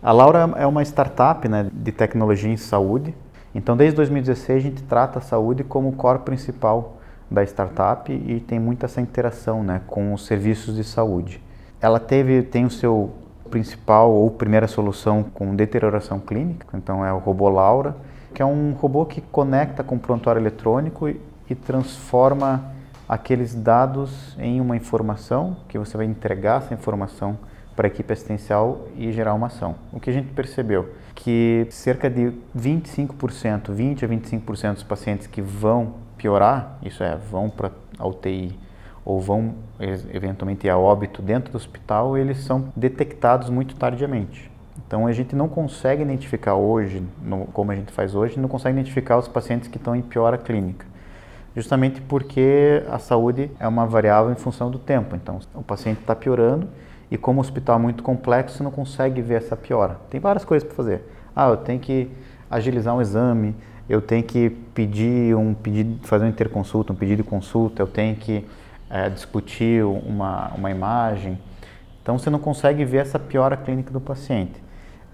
A 0.00 0.12
Laura 0.12 0.50
é 0.56 0.66
uma 0.66 0.82
startup 0.82 1.48
né, 1.48 1.68
de 1.72 1.90
tecnologia 1.90 2.50
em 2.50 2.56
saúde. 2.56 3.14
Então, 3.54 3.76
desde 3.76 3.96
2016, 3.96 4.58
a 4.58 4.60
gente 4.60 4.82
trata 4.84 5.18
a 5.18 5.22
saúde 5.22 5.64
como 5.64 5.88
o 5.88 5.92
core 5.92 6.20
principal 6.20 6.98
da 7.30 7.42
startup 7.42 8.10
e 8.12 8.40
tem 8.40 8.60
muita 8.60 8.86
essa 8.86 9.00
interação 9.00 9.62
né, 9.62 9.82
com 9.86 10.14
os 10.14 10.24
serviços 10.24 10.76
de 10.76 10.84
saúde. 10.84 11.42
Ela 11.80 11.98
teve, 11.98 12.42
tem 12.42 12.64
o 12.64 12.70
seu 12.70 13.12
principal 13.48 14.12
ou 14.12 14.30
primeira 14.30 14.68
solução 14.68 15.22
com 15.22 15.54
deterioração 15.54 16.20
clínica, 16.20 16.66
então 16.76 17.04
é 17.04 17.12
o 17.12 17.18
robô 17.18 17.48
Laura, 17.48 17.96
que 18.34 18.42
é 18.42 18.44
um 18.44 18.72
robô 18.72 19.04
que 19.04 19.20
conecta 19.20 19.82
com 19.82 19.96
o 19.96 19.98
prontuário 19.98 20.40
eletrônico 20.40 21.08
e, 21.08 21.20
e 21.48 21.54
transforma 21.54 22.72
aqueles 23.08 23.54
dados 23.54 24.36
em 24.38 24.60
uma 24.60 24.76
informação, 24.76 25.56
que 25.68 25.78
você 25.78 25.96
vai 25.96 26.06
entregar 26.06 26.62
essa 26.62 26.74
informação 26.74 27.38
para 27.74 27.86
a 27.86 27.88
equipe 27.88 28.12
assistencial 28.12 28.86
e 28.96 29.12
gerar 29.12 29.34
uma 29.34 29.46
ação. 29.46 29.76
O 29.92 30.00
que 30.00 30.10
a 30.10 30.12
gente 30.12 30.32
percebeu? 30.32 30.92
Que 31.14 31.66
cerca 31.70 32.10
de 32.10 32.32
25%, 32.56 33.72
20 33.72 34.04
a 34.04 34.08
25% 34.08 34.74
dos 34.74 34.82
pacientes 34.82 35.26
que 35.26 35.40
vão 35.40 35.94
piorar, 36.16 36.76
isso 36.82 37.02
é, 37.02 37.16
vão 37.16 37.48
para 37.48 37.70
a 37.98 38.06
UTI 38.06 38.58
ou 39.08 39.18
vão 39.22 39.54
eventualmente 40.12 40.68
a 40.68 40.76
óbito 40.76 41.22
dentro 41.22 41.50
do 41.50 41.56
hospital, 41.56 42.18
eles 42.18 42.40
são 42.40 42.70
detectados 42.76 43.48
muito 43.48 43.74
tardiamente. 43.74 44.50
Então 44.86 45.06
a 45.06 45.12
gente 45.12 45.34
não 45.34 45.48
consegue 45.48 46.02
identificar 46.02 46.56
hoje, 46.56 47.02
no, 47.22 47.46
como 47.46 47.72
a 47.72 47.74
gente 47.74 47.90
faz 47.90 48.14
hoje, 48.14 48.38
não 48.38 48.50
consegue 48.50 48.78
identificar 48.78 49.16
os 49.16 49.26
pacientes 49.26 49.66
que 49.66 49.78
estão 49.78 49.96
em 49.96 50.02
piora 50.02 50.36
clínica. 50.36 50.84
justamente 51.56 52.02
porque 52.02 52.84
a 52.90 52.98
saúde 52.98 53.50
é 53.58 53.66
uma 53.66 53.86
variável 53.86 54.30
em 54.30 54.34
função 54.34 54.70
do 54.70 54.78
tempo. 54.78 55.16
Então, 55.16 55.38
o 55.54 55.62
paciente 55.62 56.00
está 56.00 56.14
piorando 56.14 56.68
e 57.10 57.16
como 57.16 57.38
o 57.38 57.40
hospital 57.40 57.76
é 57.76 57.78
muito 57.78 58.02
complexo, 58.02 58.58
você 58.58 58.62
não 58.62 58.70
consegue 58.70 59.22
ver 59.22 59.36
essa 59.36 59.56
piora. 59.56 59.96
Tem 60.10 60.20
várias 60.20 60.44
coisas 60.44 60.68
para 60.68 60.76
fazer. 60.76 61.02
Ah, 61.34 61.48
eu 61.48 61.56
tenho 61.56 61.80
que 61.80 62.10
agilizar 62.50 62.94
um 62.94 63.00
exame, 63.00 63.56
eu 63.88 64.02
tenho 64.02 64.22
que 64.22 64.50
pedir 64.74 65.34
um 65.34 65.54
pedido, 65.54 66.06
fazer 66.06 66.24
uma 66.24 66.30
interconsulta, 66.30 66.92
um 66.92 66.96
pedido 66.96 67.22
de 67.22 67.28
consulta, 67.28 67.80
eu 67.80 67.86
tenho 67.86 68.14
que 68.14 68.44
é, 68.90 69.08
discutir 69.08 69.84
uma, 69.84 70.48
uma 70.54 70.70
imagem. 70.70 71.38
Então 72.02 72.18
você 72.18 72.30
não 72.30 72.38
consegue 72.38 72.84
ver 72.84 72.98
essa 72.98 73.18
piora 73.18 73.56
clínica 73.56 73.90
do 73.90 74.00
paciente. 74.00 74.62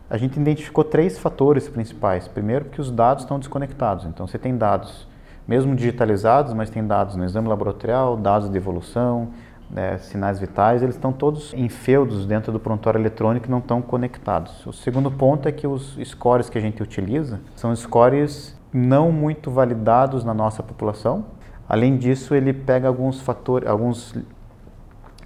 A 0.08 0.16
gente 0.16 0.38
identificou 0.38 0.84
três 0.84 1.18
fatores 1.18 1.68
principais. 1.68 2.28
Primeiro, 2.28 2.66
que 2.66 2.80
os 2.80 2.90
dados 2.90 3.24
estão 3.24 3.38
desconectados. 3.38 4.04
Então 4.04 4.26
você 4.26 4.38
tem 4.38 4.56
dados, 4.56 5.08
mesmo 5.48 5.74
digitalizados, 5.74 6.52
mas 6.52 6.70
tem 6.70 6.86
dados 6.86 7.16
no 7.16 7.24
exame 7.24 7.48
laboratorial, 7.48 8.16
dados 8.16 8.50
de 8.50 8.56
evolução, 8.56 9.30
né, 9.70 9.98
sinais 9.98 10.38
vitais, 10.38 10.82
eles 10.82 10.94
estão 10.94 11.12
todos 11.12 11.52
em 11.54 11.68
feudos 11.68 12.26
dentro 12.26 12.52
do 12.52 12.60
prontuário 12.60 13.00
eletrônico 13.00 13.46
e 13.46 13.50
não 13.50 13.58
estão 13.58 13.82
conectados. 13.82 14.64
O 14.66 14.72
segundo 14.72 15.10
ponto 15.10 15.48
é 15.48 15.52
que 15.52 15.66
os 15.66 15.98
scores 16.04 16.48
que 16.48 16.58
a 16.58 16.60
gente 16.60 16.82
utiliza 16.82 17.40
são 17.56 17.74
scores 17.74 18.56
não 18.72 19.10
muito 19.10 19.50
validados 19.50 20.24
na 20.24 20.34
nossa 20.34 20.62
população. 20.62 21.24
Além 21.68 21.96
disso, 21.96 22.34
ele 22.34 22.52
pega 22.52 22.88
alguns 22.88 23.20
fatores, 23.20 23.68
alguns 23.68 24.14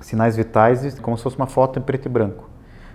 sinais 0.00 0.37
vitais 0.37 0.99
como 1.00 1.16
se 1.16 1.23
fosse 1.23 1.37
uma 1.37 1.47
foto 1.47 1.78
em 1.78 1.83
preto 1.83 2.07
e 2.07 2.09
branco. 2.09 2.49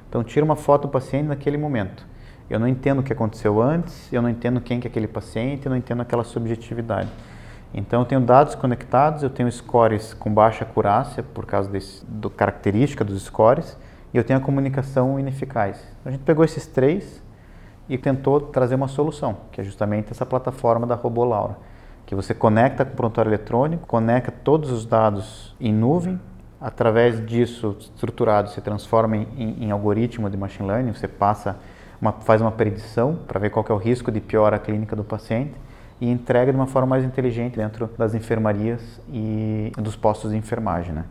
Então, 0.07 0.23
tira 0.23 0.45
uma 0.45 0.55
foto 0.55 0.83
do 0.83 0.89
paciente 0.89 1.27
naquele 1.27 1.57
momento. 1.57 2.05
Eu 2.49 2.59
não 2.59 2.67
entendo 2.67 2.99
o 2.99 3.03
que 3.03 3.11
aconteceu 3.11 3.61
antes, 3.61 4.11
eu 4.11 4.21
não 4.21 4.29
entendo 4.29 4.61
quem 4.61 4.79
que 4.79 4.87
é 4.87 4.89
aquele 4.89 5.07
paciente, 5.07 5.65
eu 5.65 5.69
não 5.69 5.77
entendo 5.77 6.01
aquela 6.01 6.23
subjetividade. 6.23 7.09
Então 7.73 8.01
eu 8.01 8.05
tenho 8.05 8.21
dados 8.21 8.53
conectados, 8.53 9.23
eu 9.23 9.29
tenho 9.29 9.51
scores 9.51 10.13
com 10.13 10.31
baixa 10.31 10.63
acurácia 10.63 11.23
por 11.23 11.45
causa 11.45 11.69
desse, 11.69 12.05
do 12.05 12.29
característica 12.29 13.03
dos 13.03 13.23
scores 13.23 13.75
e 14.13 14.17
eu 14.17 14.23
tenho 14.23 14.37
a 14.37 14.41
comunicação 14.41 15.19
ineficaz. 15.19 15.77
Então, 15.99 16.11
a 16.11 16.15
gente 16.15 16.23
pegou 16.23 16.45
esses 16.45 16.67
três 16.67 17.23
e 17.89 17.97
tentou 17.97 18.39
trazer 18.39 18.75
uma 18.75 18.87
solução, 18.87 19.37
que 19.51 19.59
é 19.59 19.63
justamente 19.63 20.11
essa 20.11 20.25
plataforma 20.25 20.85
da 20.85 20.93
RoboLaura, 20.93 21.57
que 22.05 22.15
você 22.15 22.33
conecta 22.33 22.83
com 22.83 22.93
o 22.93 22.95
prontuário 22.95 23.29
eletrônico, 23.29 23.87
conecta 23.87 24.31
todos 24.31 24.71
os 24.71 24.85
dados 24.85 25.55
em 25.59 25.73
nuvem, 25.73 26.19
através 26.59 27.25
disso 27.25 27.75
estruturado 27.79 28.49
se 28.49 28.61
transforma 28.61 29.17
em, 29.17 29.65
em, 29.65 29.71
algoritmo 29.71 30.29
de 30.29 30.37
machine 30.37 30.67
learning, 30.67 30.93
você 30.93 31.07
passa 31.07 31.57
uma, 32.01 32.13
faz 32.13 32.41
uma 32.41 32.51
predição 32.51 33.19
para 33.27 33.39
ver 33.39 33.49
qual 33.49 33.65
é 33.67 33.73
o 33.73 33.77
risco 33.77 34.11
de 34.11 34.21
piora 34.21 34.57
clínica 34.57 34.95
do 34.95 35.03
paciente 35.03 35.53
e 35.99 36.09
entrega 36.09 36.51
de 36.51 36.57
uma 36.57 36.67
forma 36.67 36.87
mais 36.87 37.03
inteligente 37.03 37.55
dentro 37.55 37.89
das 37.97 38.13
enfermarias 38.13 39.01
e 39.11 39.71
dos 39.77 39.95
postos 39.95 40.31
de 40.31 40.37
enfermagem. 40.37 40.93
Né? 40.93 41.05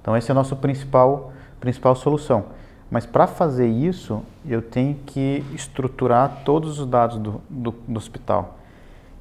Então, 0.00 0.16
esse 0.16 0.30
é 0.30 0.32
o 0.32 0.34
nosso 0.34 0.56
principal, 0.56 1.32
principal 1.58 1.94
solução. 1.94 2.46
Mas 2.90 3.06
para 3.06 3.26
fazer 3.26 3.68
isso, 3.68 4.22
eu 4.46 4.60
tenho 4.60 4.96
que 5.06 5.44
estruturar 5.54 6.42
todos 6.44 6.78
os 6.78 6.86
dados 6.86 7.18
do, 7.18 7.40
do, 7.48 7.74
do 7.86 7.96
hospital. 7.98 8.58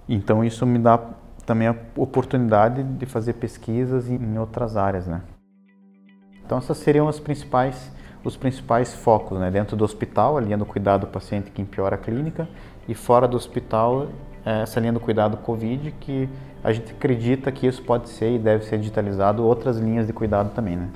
Então, 0.10 0.44
isso 0.44 0.66
me 0.66 0.80
dá 0.80 1.00
também 1.46 1.68
a 1.68 1.76
oportunidade 1.96 2.84
de 2.84 3.06
fazer 3.06 3.34
pesquisas 3.34 4.10
em 4.10 4.38
outras 4.40 4.76
áreas. 4.76 5.06
Né? 5.06 5.22
Então, 6.44 6.58
essas 6.58 6.78
seriam 6.78 7.08
as 7.08 7.20
principais 7.20 7.92
os 8.24 8.36
principais 8.36 8.94
focos, 8.94 9.40
né? 9.40 9.50
dentro 9.50 9.78
do 9.78 9.84
hospital, 9.86 10.38
a 10.38 10.42
linha 10.42 10.58
do 10.58 10.66
cuidado 10.66 11.02
do 11.02 11.08
paciente 11.08 11.52
que 11.52 11.62
empeora 11.62 11.96
a 11.96 11.98
clínica, 11.98 12.50
e 12.88 12.94
fora 12.94 13.28
do 13.28 13.38
hospital, 13.38 14.08
é, 14.46 14.64
essa 14.64 14.80
linha 14.80 14.92
do 14.92 15.00
cuidado 15.00 15.38
Covid, 15.38 15.92
que 16.00 16.28
a 16.64 16.74
gente 16.74 16.92
acredita 16.92 17.52
que 17.52 17.66
isso 17.66 17.82
pode 17.82 18.10
ser 18.10 18.36
e 18.36 18.40
deve 18.40 18.66
ser 18.66 18.78
digitalizado 18.78 19.46
outras 19.46 19.78
linhas 19.78 20.08
de 20.08 20.12
cuidado 20.12 20.54
também, 20.54 20.76
né? 20.76 20.90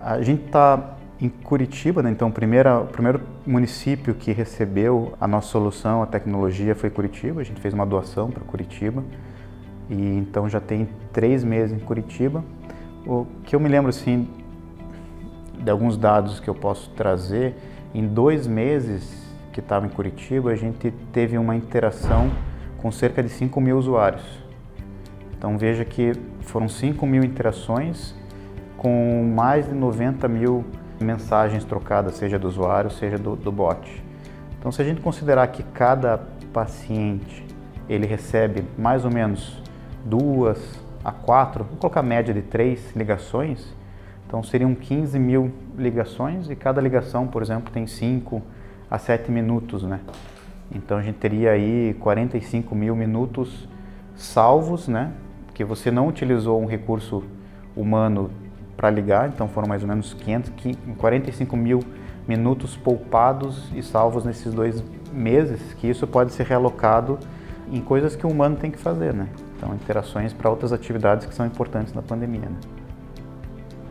A 0.00 0.22
gente 0.22 0.46
está 0.46 0.96
em 1.20 1.28
Curitiba, 1.28 2.02
né? 2.02 2.10
então 2.10 2.30
primeira, 2.30 2.78
o 2.80 2.86
primeiro 2.86 3.20
município 3.46 4.14
que 4.14 4.32
recebeu 4.32 5.14
a 5.20 5.26
nossa 5.26 5.48
solução, 5.48 6.02
a 6.02 6.06
tecnologia, 6.06 6.74
foi 6.74 6.90
Curitiba. 6.90 7.40
A 7.40 7.44
gente 7.44 7.60
fez 7.60 7.74
uma 7.74 7.84
doação 7.84 8.30
para 8.30 8.44
Curitiba 8.44 9.02
e 9.90 10.16
então 10.16 10.48
já 10.48 10.60
tem 10.60 10.88
três 11.12 11.42
meses 11.42 11.76
em 11.76 11.80
Curitiba. 11.80 12.44
O 13.04 13.26
que 13.44 13.56
eu 13.56 13.60
me 13.60 13.68
lembro 13.68 13.88
assim 13.88 14.28
de 15.58 15.70
alguns 15.70 15.96
dados 15.96 16.38
que 16.38 16.48
eu 16.48 16.54
posso 16.54 16.90
trazer, 16.90 17.56
em 17.92 18.06
dois 18.06 18.46
meses 18.46 19.26
que 19.52 19.58
estava 19.58 19.86
em 19.86 19.88
Curitiba, 19.88 20.50
a 20.50 20.56
gente 20.56 20.92
teve 21.12 21.36
uma 21.36 21.56
interação 21.56 22.30
com 22.76 22.92
cerca 22.92 23.22
de 23.22 23.28
5 23.28 23.60
mil 23.60 23.76
usuários. 23.76 24.22
Então 25.36 25.58
veja 25.58 25.84
que 25.84 26.12
foram 26.42 26.68
5 26.68 27.04
mil 27.04 27.24
interações 27.24 28.14
com 28.76 29.24
mais 29.34 29.66
de 29.66 29.74
90 29.74 30.28
mil 30.28 30.64
mensagens 31.00 31.64
trocadas, 31.64 32.14
seja 32.14 32.38
do 32.38 32.48
usuário, 32.48 32.90
seja 32.90 33.18
do, 33.18 33.36
do 33.36 33.52
bot. 33.52 34.02
Então 34.58 34.72
se 34.72 34.82
a 34.82 34.84
gente 34.84 35.00
considerar 35.00 35.46
que 35.48 35.62
cada 35.62 36.20
paciente 36.52 37.46
ele 37.88 38.06
recebe 38.06 38.64
mais 38.76 39.04
ou 39.04 39.10
menos 39.10 39.62
duas 40.04 40.58
a 41.04 41.12
quatro, 41.12 41.64
vou 41.64 41.76
colocar 41.76 42.02
média 42.02 42.34
de 42.34 42.42
três 42.42 42.94
ligações, 42.94 43.74
então 44.26 44.42
seriam 44.42 44.74
15 44.74 45.18
mil 45.18 45.52
ligações 45.76 46.50
e 46.50 46.56
cada 46.56 46.80
ligação, 46.80 47.26
por 47.26 47.40
exemplo, 47.40 47.72
tem 47.72 47.86
cinco 47.86 48.42
a 48.90 48.98
7 48.98 49.30
minutos, 49.30 49.82
né? 49.82 50.00
Então 50.70 50.98
a 50.98 51.02
gente 51.02 51.16
teria 51.16 51.52
aí 51.52 51.96
45 52.00 52.74
mil 52.74 52.94
minutos 52.94 53.66
salvos, 54.14 54.86
né? 54.86 55.12
Que 55.54 55.64
você 55.64 55.90
não 55.90 56.08
utilizou 56.08 56.60
um 56.60 56.66
recurso 56.66 57.24
humano 57.74 58.30
para 58.78 58.88
ligar, 58.90 59.28
então 59.28 59.48
foram 59.48 59.66
mais 59.66 59.82
ou 59.82 59.88
menos 59.88 60.14
500, 60.14 60.52
45 60.96 61.56
mil 61.56 61.80
minutos 62.28 62.76
poupados 62.76 63.68
e 63.74 63.82
salvos 63.82 64.24
nesses 64.24 64.54
dois 64.54 64.84
meses, 65.12 65.60
que 65.74 65.88
isso 65.88 66.06
pode 66.06 66.32
ser 66.32 66.46
realocado 66.46 67.18
em 67.72 67.80
coisas 67.80 68.14
que 68.14 68.24
o 68.24 68.30
humano 68.30 68.54
tem 68.54 68.70
que 68.70 68.78
fazer, 68.78 69.12
né? 69.12 69.26
Então 69.56 69.74
interações 69.74 70.32
para 70.32 70.48
outras 70.48 70.72
atividades 70.72 71.26
que 71.26 71.34
são 71.34 71.44
importantes 71.44 71.92
na 71.92 72.02
pandemia, 72.02 72.42
né? 72.42 72.56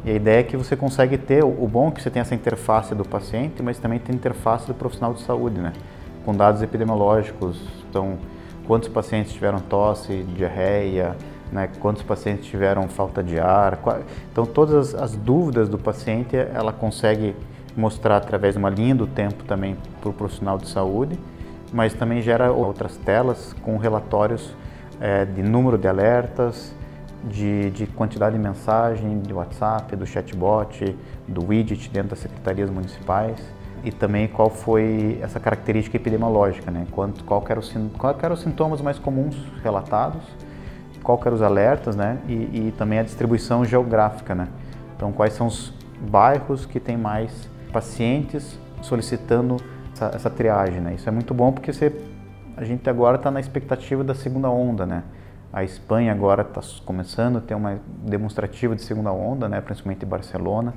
E 0.06 0.12
a 0.12 0.14
ideia 0.14 0.40
é 0.40 0.44
que 0.44 0.56
você 0.56 0.74
consegue 0.74 1.18
ter, 1.18 1.44
o 1.44 1.68
bom 1.68 1.90
é 1.90 1.92
que 1.92 2.02
você 2.02 2.10
tem 2.10 2.22
essa 2.22 2.34
interface 2.34 2.96
do 2.96 3.04
paciente, 3.04 3.62
mas 3.62 3.78
também 3.78 4.00
tem 4.00 4.16
interface 4.16 4.66
do 4.66 4.74
profissional 4.74 5.14
de 5.14 5.22
saúde, 5.22 5.60
né? 5.60 5.74
Com 6.24 6.34
dados 6.34 6.62
epidemiológicos, 6.62 7.62
então 7.90 8.18
quantos 8.66 8.88
pacientes 8.88 9.34
tiveram 9.34 9.60
tosse, 9.60 10.24
diarreia, 10.36 11.18
né? 11.52 11.70
quantos 11.80 12.04
pacientes 12.04 12.46
tiveram 12.46 12.88
falta 12.88 13.24
de 13.24 13.40
ar. 13.40 13.80
Então 14.32 14.46
todas 14.46 14.94
as, 14.94 15.02
as 15.02 15.16
dúvidas 15.16 15.70
do 15.70 15.78
paciente 15.78 16.36
ela 16.36 16.72
consegue 16.72 17.36
mostrar 17.76 18.18
através 18.18 18.56
de 18.56 18.60
uma 18.60 18.70
linha 18.70 18.96
do 18.96 19.06
tempo 19.06 19.44
também 19.44 19.78
para 20.02 20.10
o 20.10 20.14
profissional 20.14 20.58
de 20.58 20.68
saúde, 20.68 21.18
mas 21.72 21.94
também 21.94 22.22
gera 22.22 22.52
outras 22.52 22.98
telas 22.98 23.54
com 23.62 23.78
relatórios 23.78 24.56
é, 25.00 25.26
de 25.26 25.44
número 25.44 25.78
de 25.78 25.88
alertas, 25.88 26.74
de, 27.24 27.70
de 27.72 27.86
quantidade 27.88 28.36
de 28.36 28.42
mensagem, 28.42 29.20
de 29.20 29.34
WhatsApp, 29.34 29.96
do 29.96 30.06
chatbot, 30.06 30.96
do 31.28 31.46
widget 31.46 31.90
dentro 31.90 32.10
das 32.10 32.20
secretarias 32.20 32.70
municipais 32.70 33.40
e 33.84 33.92
também 33.92 34.28
qual 34.28 34.50
foi 34.50 35.20
essa 35.22 35.40
característica 35.40 35.98
epidemiológica, 35.98 36.72
né? 36.72 36.88
Quanto, 36.92 37.24
qual, 37.24 37.44
eram 37.48 37.62
os, 37.62 37.74
qual 37.98 38.16
eram 38.22 38.34
os 38.34 38.42
sintomas 38.42 38.82
mais 38.82 38.98
comuns 38.98 39.36
relatados, 39.64 40.22
qual 41.08 41.18
eram 41.26 41.36
os 41.36 41.42
alertas, 41.42 41.96
né? 41.96 42.18
E, 42.28 42.34
e, 42.34 42.74
também 42.78 43.00
a 43.00 43.04
distribuição 43.04 43.64
geográfica, 43.64 44.36
né? 44.36 44.50
Então, 44.94 45.14
quais 45.14 45.32
são 45.32 45.48
os 45.48 45.74
bairros 46.02 46.66
que 46.66 46.82
têm 46.82 46.98
mais 46.98 47.50
pacientes 47.72 48.60
solicitando 48.82 49.56
essa, 49.94 50.12
essa 50.14 50.30
triagem, 50.30 50.82
né? 50.82 50.96
Isso 50.96 51.08
é 51.08 51.12
muito 51.12 51.34
bom 51.34 51.54
porque 51.54 51.72
você, 51.72 51.96
a 52.58 52.66
gente 52.66 52.90
agora 52.90 53.16
está 53.16 53.32
na 53.32 53.40
expectativa 53.40 54.04
da 54.04 54.14
segunda 54.14 54.50
onda, 54.50 54.86
né? 54.86 55.04
A 55.54 55.64
Espanha 55.64 56.12
agora 56.12 56.42
está 56.42 56.60
começando 56.84 57.38
a 57.38 57.42
ter 57.42 57.56
uma 57.56 57.80
demonstrativa 58.06 58.76
de 58.76 58.82
segunda 58.82 59.10
onda, 59.10 59.48
né, 59.48 59.62
principalmente 59.62 60.04
em 60.04 60.08
Barcelona. 60.08 60.74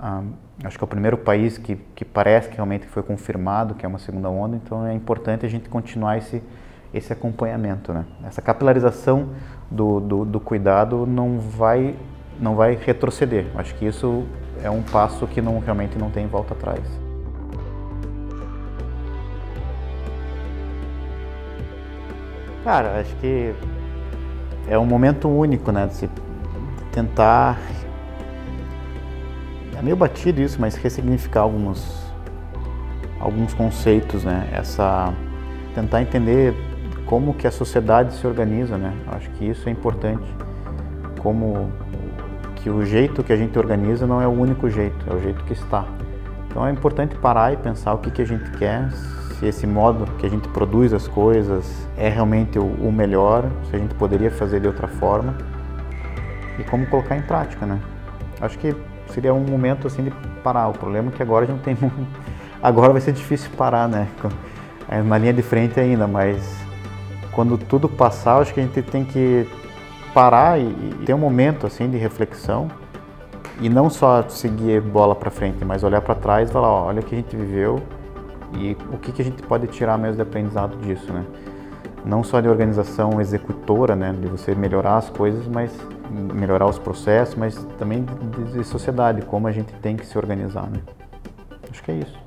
Ah, 0.00 0.22
acho 0.62 0.78
que 0.78 0.84
é 0.84 0.86
o 0.86 0.88
primeiro 0.88 1.18
país 1.18 1.58
que, 1.58 1.74
que 1.96 2.04
parece 2.04 2.48
que 2.48 2.54
realmente 2.54 2.86
foi 2.86 3.02
confirmado 3.02 3.74
que 3.74 3.84
é 3.84 3.88
uma 3.88 3.98
segunda 3.98 4.30
onda, 4.30 4.54
então 4.54 4.86
é 4.86 4.94
importante 4.94 5.44
a 5.44 5.48
gente 5.48 5.68
continuar 5.68 6.18
esse, 6.18 6.40
esse 6.94 7.12
acompanhamento. 7.12 7.92
Né? 7.92 8.04
Essa 8.24 8.40
capilarização 8.40 9.30
do, 9.70 10.00
do, 10.00 10.24
do 10.24 10.40
cuidado 10.40 11.04
não 11.04 11.40
vai, 11.40 11.96
não 12.40 12.54
vai 12.54 12.78
retroceder. 12.80 13.46
Acho 13.56 13.74
que 13.74 13.84
isso 13.84 14.24
é 14.62 14.70
um 14.70 14.82
passo 14.82 15.26
que 15.26 15.42
não, 15.42 15.58
realmente 15.58 15.98
não 15.98 16.10
tem 16.10 16.26
volta 16.26 16.54
atrás. 16.54 16.80
Cara, 22.62 23.00
acho 23.00 23.14
que 23.16 23.52
é 24.68 24.78
um 24.78 24.86
momento 24.86 25.28
único, 25.28 25.70
né? 25.70 25.86
De 25.86 25.94
se 25.94 26.10
tentar. 26.92 27.58
É 29.76 29.82
meio 29.82 29.96
batido 29.96 30.40
isso, 30.40 30.58
mas 30.58 30.74
ressignificar 30.76 31.42
alguns, 31.42 32.10
alguns 33.20 33.52
conceitos, 33.52 34.24
né? 34.24 34.48
Essa. 34.50 35.12
Tentar 35.74 36.00
entender 36.00 36.54
como 37.06 37.34
que 37.34 37.46
a 37.46 37.50
sociedade 37.50 38.14
se 38.14 38.26
organiza, 38.26 38.76
né? 38.76 38.94
Acho 39.08 39.30
que 39.30 39.44
isso 39.44 39.68
é 39.68 39.72
importante. 39.72 40.24
Como 41.20 41.70
que 42.56 42.70
o 42.70 42.84
jeito 42.84 43.22
que 43.22 43.32
a 43.32 43.36
gente 43.36 43.58
organiza 43.58 44.06
não 44.06 44.20
é 44.22 44.26
o 44.26 44.30
único 44.30 44.70
jeito, 44.70 45.04
é 45.10 45.14
o 45.14 45.20
jeito 45.20 45.44
que 45.44 45.52
está. 45.52 45.84
Então 46.48 46.66
é 46.66 46.70
importante 46.70 47.14
parar 47.16 47.52
e 47.52 47.56
pensar 47.56 47.94
o 47.94 47.98
que, 47.98 48.10
que 48.10 48.22
a 48.22 48.24
gente 48.24 48.50
quer, 48.52 48.90
se 49.38 49.46
esse 49.46 49.66
modo 49.66 50.06
que 50.18 50.26
a 50.26 50.30
gente 50.30 50.48
produz 50.48 50.92
as 50.92 51.06
coisas 51.06 51.86
é 51.96 52.08
realmente 52.08 52.58
o, 52.58 52.64
o 52.64 52.92
melhor, 52.92 53.44
se 53.68 53.76
a 53.76 53.78
gente 53.78 53.94
poderia 53.96 54.30
fazer 54.30 54.60
de 54.60 54.66
outra 54.66 54.88
forma 54.88 55.36
e 56.58 56.64
como 56.64 56.86
colocar 56.86 57.16
em 57.16 57.22
prática, 57.22 57.66
né? 57.66 57.80
Acho 58.40 58.58
que 58.58 58.74
seria 59.08 59.34
um 59.34 59.44
momento 59.44 59.86
assim 59.86 60.04
de 60.04 60.10
parar. 60.42 60.68
O 60.68 60.72
problema 60.72 61.10
é 61.10 61.12
que 61.12 61.22
agora 61.22 61.44
a 61.44 61.48
gente 61.48 61.60
tem 61.60 61.76
agora 62.62 62.92
vai 62.92 63.00
ser 63.00 63.12
difícil 63.12 63.50
parar, 63.56 63.88
né? 63.88 64.08
É 64.88 65.02
na 65.02 65.18
linha 65.18 65.32
de 65.32 65.42
frente 65.42 65.78
ainda, 65.78 66.06
mas 66.06 66.63
quando 67.34 67.58
tudo 67.58 67.88
passar, 67.88 68.40
acho 68.40 68.54
que 68.54 68.60
a 68.60 68.62
gente 68.62 68.80
tem 68.82 69.04
que 69.04 69.46
parar 70.12 70.58
e, 70.60 70.72
ter 71.04 71.12
um 71.12 71.18
momento 71.18 71.66
assim 71.66 71.90
de 71.90 71.96
reflexão 71.96 72.68
e 73.60 73.68
não 73.68 73.90
só 73.90 74.22
seguir 74.28 74.80
bola 74.80 75.14
para 75.14 75.30
frente, 75.30 75.64
mas 75.64 75.82
olhar 75.82 76.00
para 76.00 76.14
trás 76.14 76.48
e 76.48 76.52
falar, 76.52 76.68
ó, 76.68 76.86
olha 76.86 77.00
o 77.00 77.04
que 77.04 77.14
a 77.14 77.18
gente 77.18 77.36
viveu 77.36 77.82
e 78.54 78.76
o 78.92 78.98
que, 78.98 79.12
que 79.12 79.22
a 79.22 79.24
gente 79.24 79.42
pode 79.42 79.66
tirar 79.66 79.98
mesmo 79.98 80.16
de 80.16 80.22
aprendizado 80.22 80.76
disso, 80.78 81.12
né? 81.12 81.24
Não 82.04 82.22
só 82.22 82.40
de 82.40 82.48
organização 82.48 83.20
executora, 83.20 83.96
né, 83.96 84.12
de 84.12 84.28
você 84.28 84.54
melhorar 84.54 84.98
as 84.98 85.08
coisas, 85.08 85.46
mas 85.46 85.72
melhorar 86.10 86.66
os 86.66 86.78
processos, 86.78 87.34
mas 87.34 87.56
também 87.78 88.04
de, 88.04 88.58
de 88.58 88.64
sociedade, 88.64 89.22
como 89.22 89.48
a 89.48 89.52
gente 89.52 89.72
tem 89.74 89.96
que 89.96 90.06
se 90.06 90.16
organizar, 90.18 90.68
né? 90.70 90.80
Acho 91.70 91.82
que 91.82 91.90
é 91.90 91.94
isso. 91.94 92.23